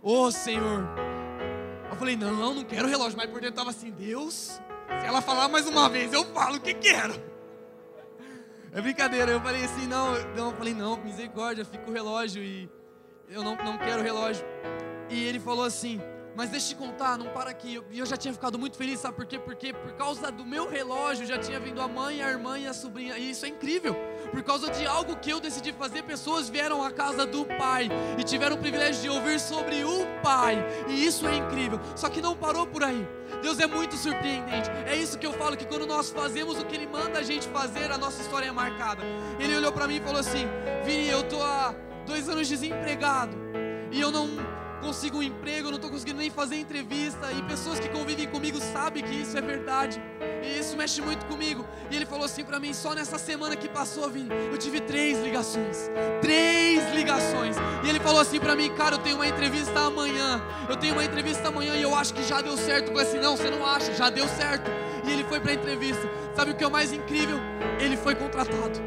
[0.03, 0.85] Oh, Senhor.
[1.89, 3.17] Eu falei: Não, não quero relógio.
[3.17, 4.61] Mas por dentro estava assim: Deus,
[5.01, 7.15] se ela falar mais uma vez, eu falo o que quero.
[8.73, 9.31] É brincadeira.
[9.31, 10.51] Eu falei assim: Não, não.
[10.51, 12.43] Eu falei: Não, misericórdia, fica o relógio.
[12.43, 12.69] E
[13.29, 14.45] eu não, não quero o relógio.
[15.09, 16.01] E ele falou assim:
[16.41, 17.79] Mas deixa eu te contar, não para aqui.
[17.93, 19.39] Eu já tinha ficado muito feliz, sabe por quê?
[19.39, 22.73] Porque por causa do meu relógio já tinha vindo a mãe, a irmã e a
[22.73, 23.19] sobrinha.
[23.19, 23.95] E isso é incrível.
[24.31, 28.25] Por causa de algo que eu decidi fazer, pessoas vieram à casa do Pai e
[28.25, 30.57] tiveram o privilégio de ouvir sobre o Pai.
[30.89, 31.79] E isso é incrível.
[31.95, 33.07] Só que não parou por aí.
[33.43, 34.71] Deus é muito surpreendente.
[34.87, 37.47] É isso que eu falo que quando nós fazemos o que Ele manda a gente
[37.49, 39.03] fazer, a nossa história é marcada.
[39.39, 40.47] Ele olhou para mim e falou assim:
[40.87, 41.75] Vini, eu tô há
[42.07, 43.37] dois anos desempregado
[43.93, 47.79] e eu não consigo um emprego, eu não estou conseguindo nem fazer entrevista, e pessoas
[47.79, 50.03] que convivem comigo sabem que isso é verdade,
[50.43, 51.65] e isso mexe muito comigo.
[51.91, 55.23] E ele falou assim para mim: só nessa semana que passou, Vini, eu tive três
[55.23, 55.91] ligações,
[56.21, 60.77] três ligações, e ele falou assim para mim: cara, eu tenho uma entrevista amanhã, eu
[60.77, 62.89] tenho uma entrevista amanhã e eu acho que já deu certo.
[62.89, 64.71] Eu falei assim: não, você não acha, já deu certo.
[65.05, 66.03] E ele foi para a entrevista.
[66.35, 67.39] Sabe o que é o mais incrível?
[67.81, 68.81] Ele foi contratado.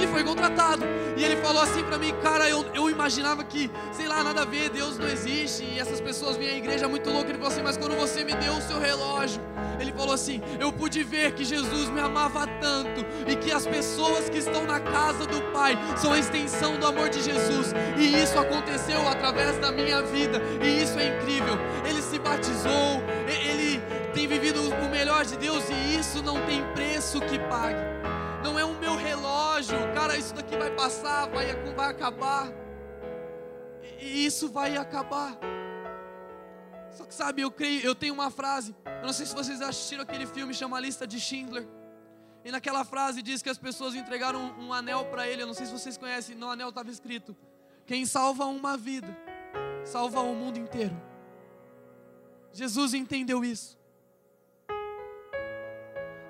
[0.00, 0.82] Ele foi contratado.
[1.14, 4.44] E ele falou assim para mim, cara, eu, eu imaginava que, sei lá, nada a
[4.46, 5.62] ver, Deus não existe.
[5.62, 7.28] E essas pessoas vêm à igreja muito louca.
[7.28, 9.42] Ele falou assim, mas quando você me deu o seu relógio,
[9.78, 13.04] ele falou assim, eu pude ver que Jesus me amava tanto.
[13.30, 17.10] E que as pessoas que estão na casa do Pai são a extensão do amor
[17.10, 17.74] de Jesus.
[17.98, 20.40] E isso aconteceu através da minha vida.
[20.64, 21.58] E isso é incrível.
[21.86, 23.82] Ele se batizou, ele
[24.14, 25.62] tem vivido o melhor de Deus.
[25.68, 28.00] E isso não tem preço que pague
[28.42, 32.48] não é o meu relógio, cara, isso daqui vai passar, vai, vai acabar,
[34.00, 35.38] e isso vai acabar.
[36.90, 40.02] Só que sabe, eu creio, eu tenho uma frase, eu não sei se vocês assistiram
[40.02, 41.66] aquele filme chama a Lista de Schindler.
[42.44, 45.42] E naquela frase diz que as pessoas entregaram um, um anel para ele.
[45.42, 47.36] Eu não sei se vocês conhecem, no anel estava escrito:
[47.84, 49.14] Quem salva uma vida,
[49.84, 50.98] salva o mundo inteiro.
[52.52, 53.79] Jesus entendeu isso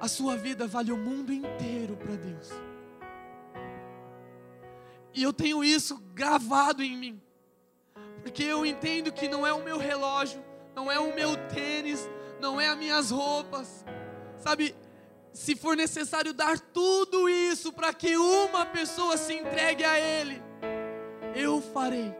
[0.00, 2.48] a sua vida vale o mundo inteiro para Deus.
[5.12, 7.22] E eu tenho isso gravado em mim,
[8.22, 10.42] porque eu entendo que não é o meu relógio,
[10.74, 12.08] não é o meu tênis,
[12.40, 13.84] não é as minhas roupas,
[14.38, 14.74] sabe?
[15.32, 20.42] Se for necessário dar tudo isso para que uma pessoa se entregue a Ele,
[21.34, 22.14] eu farei,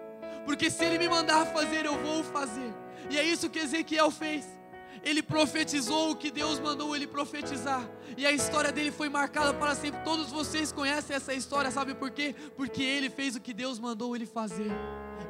[0.44, 2.74] porque se Ele me mandar fazer, eu vou fazer,
[3.08, 4.59] e é isso que Ezequiel fez
[5.02, 9.74] ele profetizou o que Deus mandou ele profetizar, e a história dele foi marcada para
[9.74, 10.02] sempre.
[10.02, 12.34] Todos vocês conhecem essa história, sabe por quê?
[12.56, 14.70] Porque ele fez o que Deus mandou ele fazer,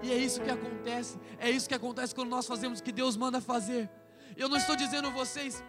[0.02, 3.16] e é isso que acontece, é isso que acontece quando nós fazemos o que Deus
[3.16, 3.88] manda fazer.
[4.36, 5.62] Eu não estou dizendo vocês,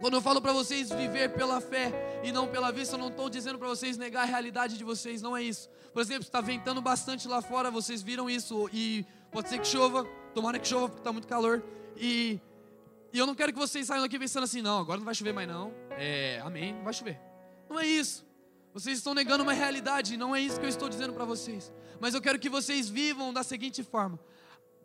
[0.00, 3.28] quando eu falo para vocês viver pela fé e não pela vista, eu não estou
[3.28, 5.68] dizendo para vocês negar a realidade de vocês, não é isso.
[5.92, 10.04] Por exemplo, está ventando bastante lá fora, vocês viram isso, e pode ser que chova,
[10.34, 11.64] tomara que chova porque está muito calor,
[11.96, 12.40] e
[13.12, 15.32] e eu não quero que vocês saiam daqui pensando assim, não, agora não vai chover
[15.32, 15.72] mais não.
[15.90, 17.18] É, amém, não vai chover.
[17.68, 18.26] Não é isso.
[18.72, 21.72] Vocês estão negando uma realidade, não é isso que eu estou dizendo para vocês.
[22.00, 24.18] Mas eu quero que vocês vivam da seguinte forma: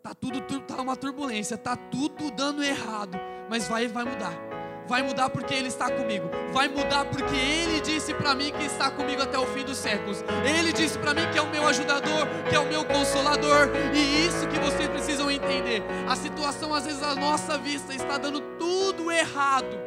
[0.02, 4.53] tá tudo tá uma turbulência, tá tudo dando errado, mas vai vai mudar.
[4.86, 6.28] Vai mudar porque Ele está comigo.
[6.52, 10.22] Vai mudar porque Ele disse para mim que está comigo até o fim dos séculos.
[10.44, 13.70] Ele disse para mim que é o meu ajudador, que é o meu consolador.
[13.94, 15.82] E isso que vocês precisam entender.
[16.08, 19.80] A situação, às vezes, à nossa vista está dando tudo errado.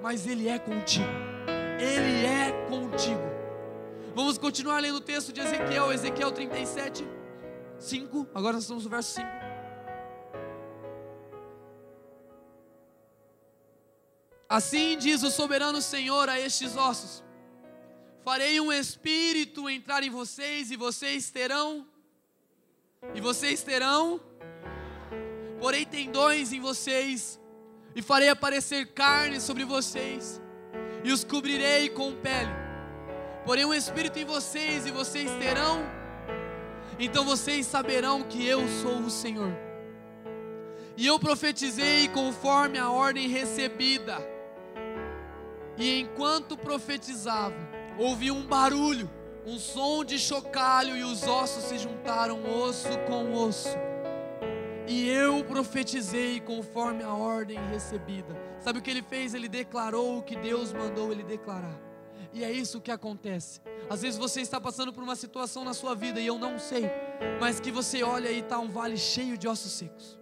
[0.00, 1.04] Mas Ele é contigo.
[1.78, 3.32] Ele é contigo.
[4.14, 7.06] Vamos continuar lendo o texto de Ezequiel, Ezequiel 37,
[7.78, 8.28] 5.
[8.34, 9.41] Agora nós estamos no verso 5.
[14.52, 17.24] Assim diz o soberano Senhor a estes ossos:
[18.22, 21.86] Farei um espírito entrar em vocês e vocês terão
[23.14, 24.20] e vocês terão
[25.58, 27.40] porei tendões em vocês
[27.96, 30.38] e farei aparecer carne sobre vocês
[31.02, 32.52] e os cobrirei com pele.
[33.46, 35.82] Porém um espírito em vocês e vocês terão
[36.98, 39.50] então vocês saberão que eu sou o Senhor.
[40.94, 44.31] E eu profetizei conforme a ordem recebida.
[45.76, 47.56] E enquanto profetizava,
[47.98, 49.10] ouvi um barulho,
[49.46, 53.76] um som de chocalho, e os ossos se juntaram osso com osso.
[54.86, 58.36] E eu profetizei conforme a ordem recebida.
[58.60, 59.32] Sabe o que ele fez?
[59.32, 61.80] Ele declarou o que Deus mandou ele declarar.
[62.32, 63.60] E é isso que acontece.
[63.90, 66.90] Às vezes você está passando por uma situação na sua vida e eu não sei,
[67.40, 70.18] mas que você olha e está um vale cheio de ossos secos.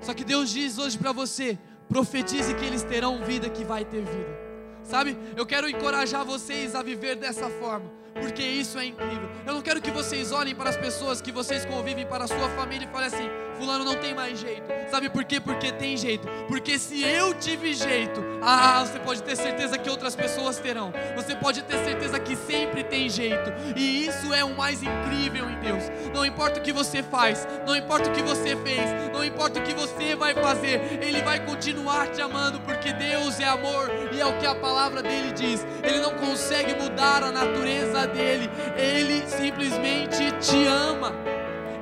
[0.00, 1.58] Só que Deus diz hoje para você:
[1.94, 4.36] Profetize que eles terão vida que vai ter vida.
[4.82, 5.16] Sabe?
[5.36, 7.88] Eu quero encorajar vocês a viver dessa forma,
[8.20, 9.28] porque isso é incrível.
[9.46, 12.48] Eu não quero que vocês olhem para as pessoas que vocês convivem, para a sua
[12.50, 14.64] família e falem assim: Fulano não tem mais jeito.
[14.90, 15.40] Sabe por quê?
[15.40, 16.26] Porque tem jeito.
[16.48, 20.92] Porque se eu tive jeito, ah, você pode ter certeza que outras pessoas terão.
[21.16, 23.52] Você pode ter certeza que sempre tem jeito.
[23.76, 25.84] E isso é o mais incrível em Deus.
[26.12, 29.62] Não importa o que você faz, não importa o que você fez, não importa o
[29.62, 34.26] que você vai fazer, Ele vai continuar te amando, porque Deus é amor e é
[34.26, 35.66] o que a palavra dele diz.
[35.82, 41.12] Ele não consegue mudar a natureza dele, Ele simplesmente te ama.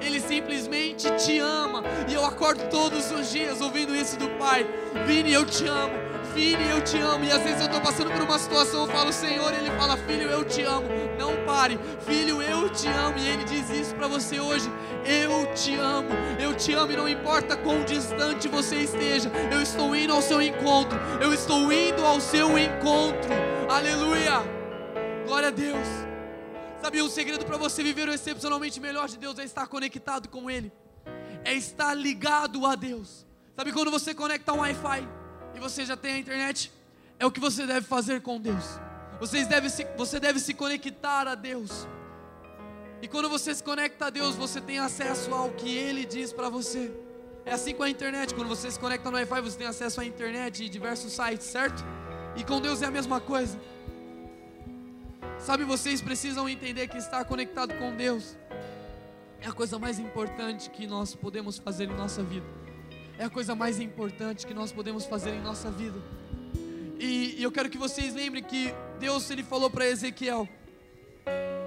[0.00, 1.82] Ele simplesmente te ama.
[2.08, 4.66] E eu acordo todos os dias ouvindo isso do Pai.
[5.06, 5.94] Vini, eu te amo.
[6.34, 7.24] Vini, eu te amo.
[7.24, 10.28] E às vezes eu estou passando por uma situação, eu falo, Senhor, Ele fala, Filho,
[10.28, 10.88] eu te amo.
[11.18, 13.18] Não pare, Filho, eu te amo.
[13.18, 14.70] E Ele diz isso para você hoje.
[15.04, 16.08] Eu te amo,
[16.38, 16.92] eu te amo.
[16.92, 20.98] E não importa quão distante você esteja, eu estou indo ao seu encontro.
[21.20, 23.30] Eu estou indo ao seu encontro.
[23.68, 24.42] Aleluia.
[25.26, 26.11] Glória a Deus.
[26.82, 30.50] Sabe, um segredo para você viver o excepcionalmente melhor de Deus é estar conectado com
[30.50, 30.72] Ele,
[31.44, 33.24] é estar ligado a Deus.
[33.54, 35.08] Sabe quando você conecta um Wi-Fi
[35.54, 36.72] e você já tem a internet?
[37.20, 38.64] É o que você deve fazer com Deus.
[39.20, 41.86] Você deve se, você deve se conectar a Deus.
[43.00, 46.48] E quando você se conecta a Deus, você tem acesso ao que Ele diz para
[46.48, 46.92] você.
[47.46, 48.34] É assim com a internet.
[48.34, 51.84] Quando você se conecta no Wi-Fi, você tem acesso à internet e diversos sites, certo?
[52.34, 53.56] E com Deus é a mesma coisa.
[55.44, 58.36] Sabe, vocês precisam entender que estar conectado com Deus
[59.40, 62.46] é a coisa mais importante que nós podemos fazer em nossa vida.
[63.18, 65.98] É a coisa mais importante que nós podemos fazer em nossa vida.
[66.96, 70.48] E, e eu quero que vocês lembrem que Deus ele falou para Ezequiel: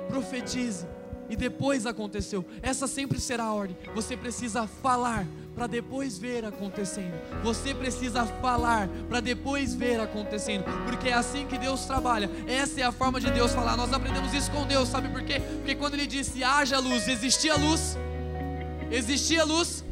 [0.08, 0.88] profetize
[1.30, 2.46] e depois aconteceu.
[2.62, 3.78] Essa sempre será a ordem.
[3.94, 7.14] Você precisa falar para depois ver acontecendo.
[7.44, 12.30] Você precisa falar para depois ver acontecendo, porque é assim que Deus trabalha.
[12.46, 13.78] Essa é a forma de Deus falar.
[13.78, 15.40] Nós aprendemos isso com Deus, sabe por quê?
[15.40, 17.98] Porque quando ele disse haja luz, existia luz.
[18.92, 19.84] Existia luz.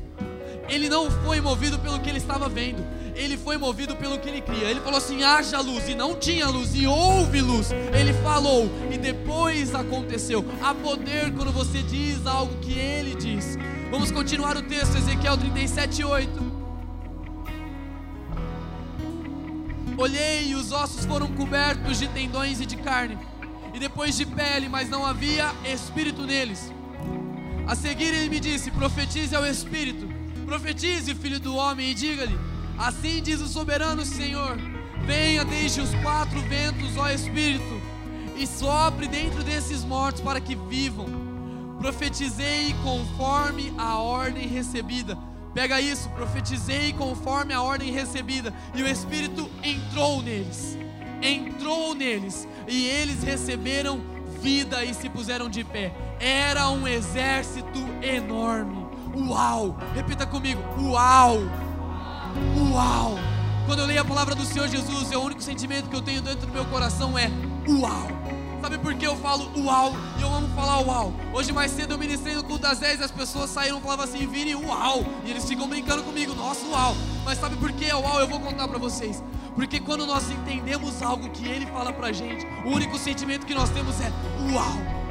[0.68, 2.84] Ele não foi movido pelo que ele estava vendo
[3.16, 4.70] ele foi movido pelo que ele cria.
[4.70, 7.72] Ele falou assim: haja luz, e não tinha luz, e houve luz.
[7.72, 10.44] Ele falou, e depois aconteceu.
[10.62, 13.58] Há poder quando você diz algo que ele diz.
[13.94, 16.52] Vamos continuar o texto, Ezequiel 37, 8.
[19.96, 23.20] Olhei e os ossos foram cobertos de tendões e de carne,
[23.72, 26.74] e depois de pele, mas não havia espírito neles.
[27.68, 30.10] A seguir ele me disse: Profetize ao espírito,
[30.44, 32.40] profetize, filho do homem, e diga-lhe:
[32.80, 34.58] Assim diz o soberano Senhor:
[35.06, 37.80] Venha desde os quatro ventos, ó Espírito,
[38.36, 41.23] e sopre dentro desses mortos para que vivam.
[41.80, 45.18] Profetizei conforme a ordem recebida.
[45.54, 50.78] Pega isso, profetizei conforme a ordem recebida, e o Espírito entrou neles.
[51.22, 54.02] Entrou neles, e eles receberam
[54.42, 55.94] vida e se puseram de pé.
[56.20, 58.84] Era um exército enorme.
[59.16, 59.78] Uau!
[59.94, 61.38] Repita comigo: Uau!
[62.72, 63.20] Uau!
[63.66, 66.22] Quando eu leio a palavra do Senhor Jesus, é o único sentimento que eu tenho
[66.22, 67.30] dentro do meu coração é
[67.68, 68.23] uau!
[68.64, 69.94] Sabe por que eu falo uau?
[70.18, 71.12] E eu amo falar uau.
[71.34, 74.06] Hoje mais cedo eu ministrei no culto das 10 e as pessoas saíram e falavam
[74.06, 75.04] assim, Vini, uau!
[75.26, 76.96] E eles ficam brincando comigo, nossa, uau!
[77.26, 78.22] Mas sabe por que é uau?
[78.22, 79.22] Eu vou contar para vocês.
[79.54, 83.70] Porque quando nós entendemos algo que Ele fala pra gente, o único sentimento que nós
[83.70, 84.10] temos é
[84.54, 85.04] uau!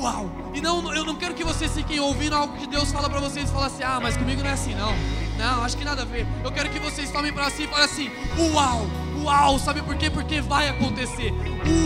[0.00, 0.30] uau.
[0.54, 3.50] E não, eu não quero que vocês fiquem ouvindo algo que Deus fala para vocês
[3.50, 4.94] e falem assim, ah, mas comigo não é assim, não.
[5.36, 6.26] Não, acho que nada a ver.
[6.42, 8.10] Eu quero que vocês tomem para si e falem assim,
[8.54, 8.86] uau,
[9.24, 9.58] uau.
[9.58, 10.10] Sabe por quê?
[10.10, 11.32] Porque vai acontecer.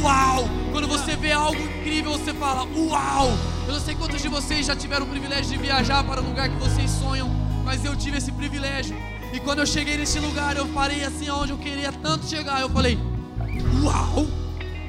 [0.03, 0.49] Uau.
[0.73, 3.29] Quando você vê algo incrível, você fala, uau.
[3.67, 6.49] Eu não sei quantos de vocês já tiveram o privilégio de viajar para um lugar
[6.49, 7.29] que vocês sonham,
[7.65, 8.97] mas eu tive esse privilégio.
[9.33, 12.61] E quando eu cheguei nesse lugar, eu parei assim aonde eu queria tanto chegar.
[12.61, 12.99] Eu falei,
[13.83, 14.27] uau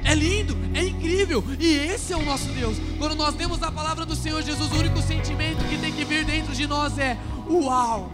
[0.04, 2.78] é lindo, é incrível, e esse é o nosso Deus.
[2.98, 6.26] Quando nós temos a palavra do Senhor Jesus, o único sentimento que tem que vir
[6.26, 8.12] dentro de nós é uau,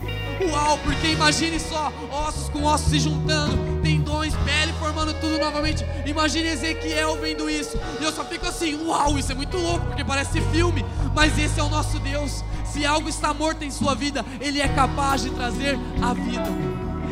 [0.50, 5.86] uau, porque imagine só ossos com ossos se juntando, tendões, pele formando tudo novamente.
[6.06, 10.04] Imagine Ezequiel vendo isso, e eu só fico assim, uau, isso é muito louco, porque
[10.04, 12.44] parece filme, mas esse é o nosso Deus.
[12.66, 16.50] Se algo está morto em sua vida, Ele é capaz de trazer a vida,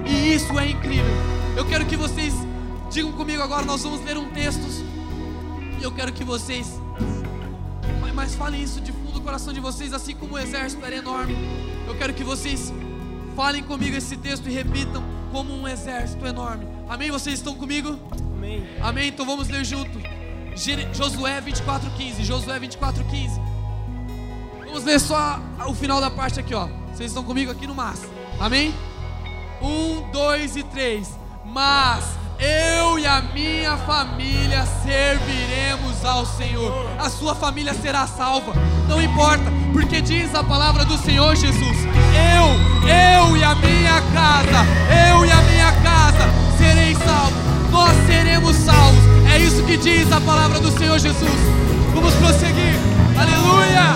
[0.05, 1.13] e isso é incrível.
[1.55, 2.33] Eu quero que vocês
[2.93, 4.61] Digam comigo agora, nós vamos ler um texto.
[5.79, 6.79] E eu quero que vocês.
[8.13, 11.35] Mas falem isso de fundo do coração de vocês, assim como o exército era enorme.
[11.87, 12.71] Eu quero que vocês
[13.35, 16.67] falem comigo esse texto e repitam como um exército enorme.
[16.87, 17.11] Amém?
[17.11, 17.97] Vocês estão comigo?
[18.35, 18.67] Amém.
[18.81, 19.07] Amém?
[19.07, 19.99] Então vamos ler junto.
[20.93, 22.23] Josué 24:15.
[22.23, 23.41] Josué 24:15.
[24.65, 26.67] Vamos ler só o final da parte aqui, ó.
[26.91, 28.07] Vocês estão comigo aqui no mas.
[28.39, 28.73] Amém?
[29.61, 31.17] Um, dois e três.
[31.45, 36.89] Mas Eu e a minha família serviremos ao Senhor.
[36.99, 38.51] A sua família será salva.
[38.89, 41.77] Não importa, porque diz a palavra do Senhor Jesus:
[42.35, 44.65] Eu, eu e a minha casa,
[45.09, 47.33] eu e a minha casa serei salvo.
[47.71, 49.03] Nós seremos salvos.
[49.33, 51.39] É isso que diz a palavra do Senhor Jesus.
[51.93, 52.75] Vamos prosseguir.
[53.17, 53.93] Aleluia!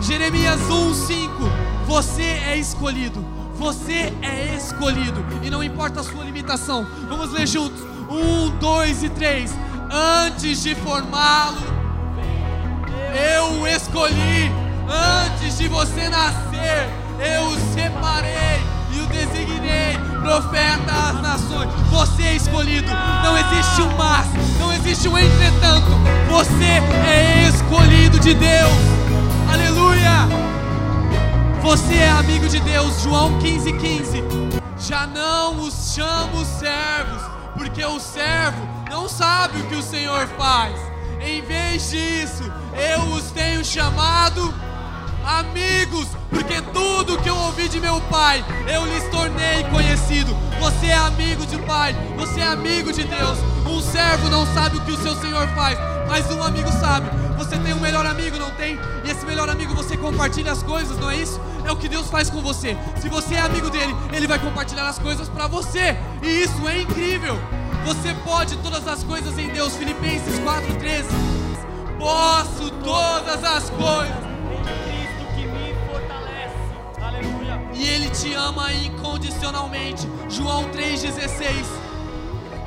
[0.00, 1.29] Jeremias 1:5
[1.90, 3.20] Você é escolhido.
[3.56, 6.86] Você é escolhido e não importa a sua limitação.
[7.08, 7.80] Vamos ler juntos.
[8.08, 9.52] Um, dois e três.
[9.90, 11.58] Antes de formá-lo,
[13.34, 14.52] eu o escolhi.
[14.88, 16.88] Antes de você nascer,
[17.18, 18.60] eu o separei
[18.92, 21.70] e o designei profeta às nações.
[21.90, 22.88] Você é escolhido.
[23.24, 24.28] Não existe um mas,
[24.60, 25.90] não existe um entretanto.
[26.28, 26.64] Você
[27.08, 28.72] é escolhido de Deus.
[29.52, 30.49] Aleluia!
[31.62, 33.78] Você é amigo de Deus, João 15,15.
[33.78, 34.24] 15.
[34.88, 37.22] Já não os chamo servos,
[37.54, 40.74] porque o servo não sabe o que o Senhor faz.
[41.20, 44.54] Em vez disso, eu os tenho chamado
[45.22, 50.34] amigos, porque tudo que eu ouvi de meu pai, eu lhes tornei conhecido.
[50.58, 53.38] Você é amigo de pai, você é amigo de Deus.
[53.66, 57.08] Um servo não sabe o que o seu Senhor faz, mas um amigo sabe.
[57.40, 58.78] Você tem um melhor amigo, não tem?
[59.02, 61.40] E esse melhor amigo você compartilha as coisas, não é isso?
[61.64, 62.76] É o que Deus faz com você.
[63.00, 65.96] Se você é amigo dele, ele vai compartilhar as coisas para você.
[66.22, 67.40] E isso é incrível.
[67.86, 69.74] Você pode todas as coisas em Deus.
[69.74, 71.06] Filipenses 4:13.
[71.98, 74.30] Posso todas as coisas
[77.72, 80.06] e Ele te ama incondicionalmente.
[80.28, 81.64] João 3,16.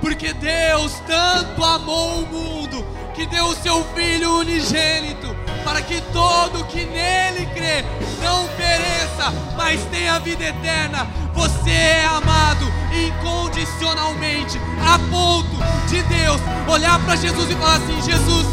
[0.02, 6.66] Porque Deus tanto amou o mundo que deu o seu Filho unigênito, para que todo
[6.66, 7.84] que nele crê
[8.22, 11.08] não pereça, mas tenha vida eterna.
[11.34, 15.56] Você é amado incondicionalmente, a ponto
[15.88, 18.48] de Deus olhar para Jesus e falar assim: Jesus,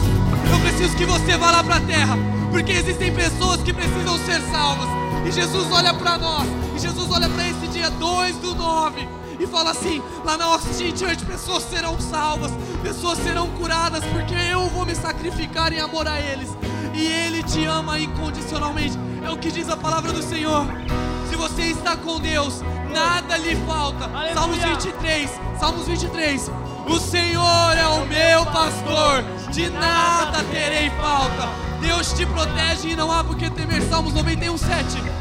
[0.52, 2.18] eu preciso que você vá lá para a terra,
[2.50, 4.88] porque existem pessoas que precisam ser salvas.
[5.26, 6.46] E Jesus olha para nós,
[6.76, 9.08] e Jesus olha para esse dia 2 do 9
[9.40, 12.52] e fala assim: lá na Oxygen Church, pessoas serão salvas,
[12.83, 16.49] pessoas serão curadas, porque eu vou me sacrificar em amor a eles.
[16.95, 18.99] E Ele te ama incondicionalmente.
[19.24, 20.66] É o que diz a palavra do Senhor.
[21.28, 22.62] Se você está com Deus,
[22.93, 24.05] nada lhe falta.
[24.05, 24.35] Aleluia.
[24.35, 26.51] Salmos 23, Salmos 23.
[26.89, 29.22] O Senhor é o meu pastor,
[29.53, 31.49] de nada terei falta.
[31.81, 33.83] Deus te protege e não há por que temer.
[33.83, 35.20] Salmos 91, 7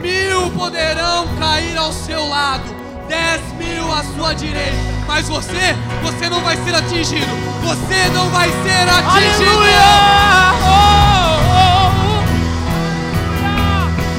[0.00, 2.64] mil poderão cair ao seu lado,
[3.10, 7.26] dez mil à sua direita, mas você, você não vai ser atingido,
[7.60, 9.50] você não vai ser atingido.
[9.50, 10.54] Aleluia!
[10.62, 12.20] Oh, oh, oh.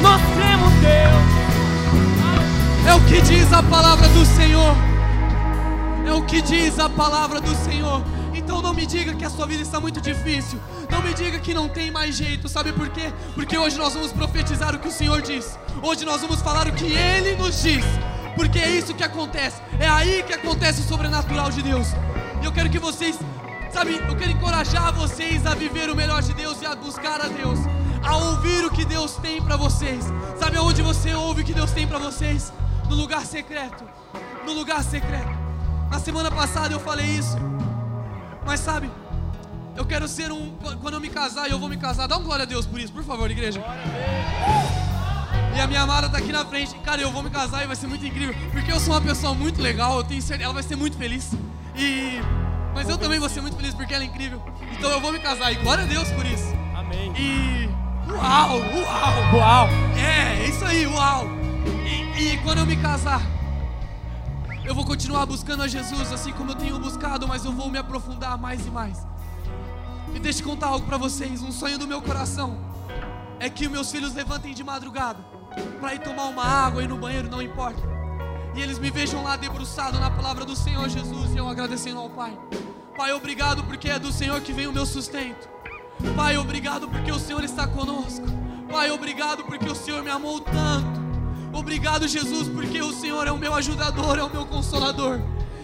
[0.04, 1.24] Nós temos Deus.
[2.86, 4.76] É o que diz a palavra do Senhor.
[6.06, 8.04] É o que diz a palavra do Senhor.
[8.34, 10.60] Então não me diga que a sua vida está muito difícil.
[10.90, 12.50] Não me diga que não tem mais jeito.
[12.50, 13.14] Sabe por quê?
[13.36, 15.58] Porque hoje nós vamos profetizar o que o Senhor diz.
[15.82, 17.86] Hoje nós vamos falar o que Ele nos diz.
[18.36, 19.62] Porque é isso que acontece.
[19.80, 21.88] É aí que acontece o sobrenatural de Deus.
[22.42, 23.18] E eu quero que vocês,
[23.72, 27.28] sabe, eu quero encorajar vocês a viver o melhor de Deus e a buscar a
[27.28, 27.60] Deus.
[28.04, 30.06] A ouvir o que Deus tem para vocês.
[30.40, 32.52] Sabe aonde você ouve o que Deus tem para vocês?
[32.90, 33.84] No lugar secreto.
[34.46, 35.32] No lugar secreto.
[35.90, 37.38] Na semana passada eu falei isso.
[38.46, 38.90] Mas sabe,
[39.76, 40.56] eu quero ser um.
[40.82, 42.92] Quando eu me casar eu vou me casar, dá um glória a Deus por isso,
[42.92, 43.64] por favor, igreja.
[45.56, 46.76] E a minha amada tá aqui na frente.
[46.80, 48.34] Cara, eu vou me casar e vai ser muito incrível.
[48.52, 51.32] Porque eu sou uma pessoa muito legal, eu tenho certeza, ela vai ser muito feliz.
[51.76, 52.22] E.
[52.74, 54.42] Mas eu também vou ser muito feliz porque ela é incrível.
[54.72, 56.54] Então eu vou me casar e glória a Deus por isso.
[56.76, 57.14] Amém.
[57.18, 57.70] E.
[58.10, 59.70] Uau, uau, uau.
[59.98, 61.28] É, isso aí, uau.
[61.86, 63.22] E, e quando eu me casar,
[64.64, 67.78] eu vou continuar buscando a Jesus assim como eu tenho buscado, mas eu vou me
[67.78, 69.06] aprofundar mais e mais.
[70.16, 72.72] E deixa eu contar algo para vocês, um sonho do meu coração
[73.40, 75.41] é que meus filhos levantem de madrugada
[75.80, 77.82] para ir tomar uma água, ir no banheiro, não importa.
[78.56, 82.10] E eles me vejam lá debruçado na palavra do Senhor Jesus e eu agradecendo ao
[82.10, 82.38] Pai.
[82.98, 85.50] Pai, obrigado porque é do Senhor que vem o meu sustento.
[86.16, 88.26] Pai, obrigado porque o Senhor está conosco.
[88.70, 91.02] Pai, obrigado porque o Senhor me amou tanto.
[91.54, 95.20] Obrigado, Jesus, porque o Senhor é o meu ajudador, é o meu consolador.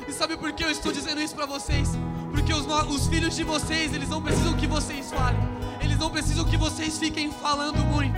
[0.07, 1.89] E sabe por que eu estou dizendo isso para vocês?
[2.31, 5.39] Porque os, os, filhos de vocês, eles não precisam que vocês falem.
[5.81, 8.17] Eles não precisam que vocês fiquem falando muito.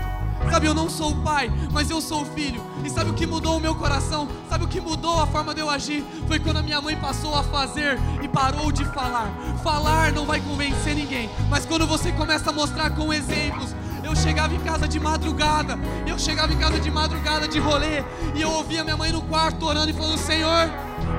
[0.51, 2.61] Sabe, eu não sou o pai, mas eu sou o filho.
[2.83, 4.27] E sabe o que mudou o meu coração?
[4.49, 6.03] Sabe o que mudou a forma de eu agir?
[6.27, 9.29] Foi quando a minha mãe passou a fazer e parou de falar.
[9.63, 14.53] Falar não vai convencer ninguém, mas quando você começa a mostrar com exemplos, Eu chegava
[14.55, 15.77] em casa de madrugada,
[16.07, 19.65] eu chegava em casa de madrugada de rolê, e eu ouvia minha mãe no quarto
[19.65, 20.69] orando e falando: Senhor,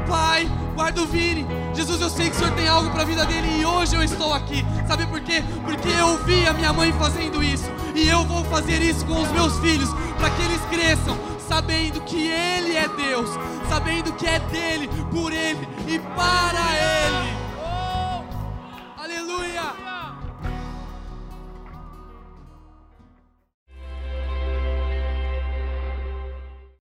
[0.09, 0.51] Pai,
[0.81, 1.47] guarda o Vini.
[1.75, 4.03] Jesus, eu sei que o Senhor tem algo para a vida dele e hoje eu
[4.03, 4.65] estou aqui.
[4.89, 5.45] Sabe por quê?
[5.63, 9.31] Porque eu vi a minha mãe fazendo isso e eu vou fazer isso com os
[9.31, 13.29] meus filhos para que eles cresçam sabendo que Ele é Deus,
[13.69, 17.40] sabendo que é dele, por Ele e para Ele.